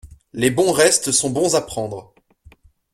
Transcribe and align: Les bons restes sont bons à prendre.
Les 0.33 0.49
bons 0.49 0.71
restes 0.71 1.11
sont 1.11 1.29
bons 1.29 1.53
à 1.53 1.61
prendre. 1.61 2.15